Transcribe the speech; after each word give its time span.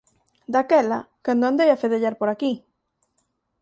Daquela, 0.53 0.99
cando 1.25 1.43
andei 1.45 1.69
a 1.71 1.81
fedellar 1.83 2.15
por 2.17 2.29
aquí. 2.29 2.53